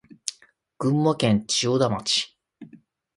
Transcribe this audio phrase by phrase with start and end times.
[0.79, 2.35] 群馬県千代田町